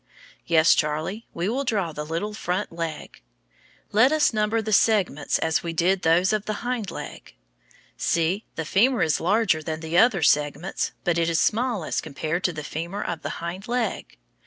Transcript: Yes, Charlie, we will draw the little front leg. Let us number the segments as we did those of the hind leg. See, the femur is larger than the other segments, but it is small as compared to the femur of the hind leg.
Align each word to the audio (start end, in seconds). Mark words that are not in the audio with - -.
Yes, 0.47 0.73
Charlie, 0.73 1.27
we 1.31 1.47
will 1.47 1.63
draw 1.63 1.91
the 1.91 2.03
little 2.03 2.33
front 2.33 2.71
leg. 2.71 3.21
Let 3.91 4.11
us 4.11 4.33
number 4.33 4.59
the 4.59 4.73
segments 4.73 5.37
as 5.37 5.61
we 5.61 5.73
did 5.73 6.01
those 6.01 6.33
of 6.33 6.45
the 6.45 6.65
hind 6.65 6.89
leg. 6.89 7.35
See, 7.97 8.43
the 8.55 8.65
femur 8.65 9.03
is 9.03 9.21
larger 9.21 9.61
than 9.61 9.79
the 9.79 9.99
other 9.99 10.23
segments, 10.23 10.91
but 11.03 11.19
it 11.19 11.29
is 11.29 11.39
small 11.39 11.83
as 11.83 12.01
compared 12.01 12.43
to 12.45 12.51
the 12.51 12.63
femur 12.63 13.03
of 13.03 13.21
the 13.21 13.37
hind 13.45 13.67
leg. 13.67 14.17